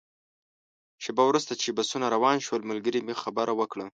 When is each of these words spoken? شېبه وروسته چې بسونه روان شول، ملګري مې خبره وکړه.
شېبه 1.03 1.23
وروسته 1.27 1.53
چې 1.61 1.69
بسونه 1.77 2.05
روان 2.15 2.37
شول، 2.45 2.61
ملګري 2.71 2.99
مې 3.05 3.15
خبره 3.23 3.53
وکړه. 3.59 3.87